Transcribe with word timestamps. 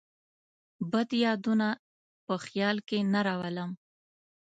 بد 0.91 1.09
یادونه 1.23 1.69
په 2.25 2.35
خیال 2.45 2.77
کې 2.87 2.97
نه 3.13 3.19
راولم. 3.27 3.71